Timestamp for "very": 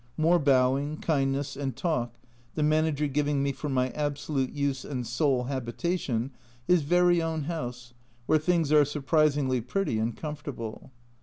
6.81-7.21